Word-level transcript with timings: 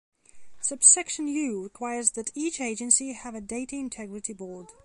Subsection 0.61 1.27
"U" 1.27 1.61
requires 1.61 2.13
that 2.13 2.31
each 2.33 2.59
agency 2.59 3.11
have 3.13 3.35
a 3.35 3.39
Data 3.41 3.75
Integrity 3.75 4.33
Board. 4.33 4.69